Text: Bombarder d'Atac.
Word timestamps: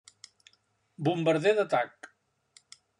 Bombarder 1.09 1.55
d'Atac. 1.61 2.13